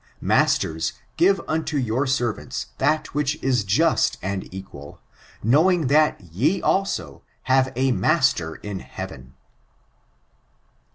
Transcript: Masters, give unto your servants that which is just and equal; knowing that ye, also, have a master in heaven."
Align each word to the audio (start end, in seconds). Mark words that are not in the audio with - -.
Masters, 0.19 0.93
give 1.15 1.39
unto 1.47 1.77
your 1.77 2.07
servants 2.07 2.69
that 2.79 3.13
which 3.13 3.37
is 3.43 3.63
just 3.63 4.17
and 4.23 4.51
equal; 4.51 4.99
knowing 5.43 5.85
that 5.89 6.19
ye, 6.21 6.59
also, 6.59 7.21
have 7.43 7.71
a 7.75 7.91
master 7.91 8.55
in 8.55 8.79
heaven." 8.79 9.35